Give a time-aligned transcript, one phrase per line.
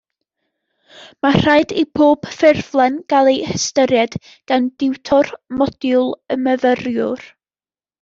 [1.25, 4.21] Mae rhaid i bob ffurflen gael ei hystyried
[4.53, 7.29] gan diwtor modiwl y myfyriwr